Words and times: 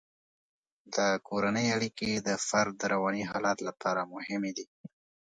د 0.95 0.97
کورنۍ 1.27 1.67
اړیکې 1.75 2.09
د 2.27 2.29
فرد 2.47 2.73
د 2.79 2.83
رواني 2.93 3.23
حالت 3.31 3.57
لپاره 3.67 4.09
مهمې 4.13 4.51
دي. 4.57 4.65